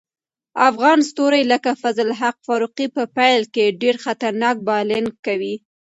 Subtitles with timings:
[0.69, 5.55] افغان ستوري لکه فضل الحق فاروقي په پیل کې ډېر خطرناک بالینګ کوي.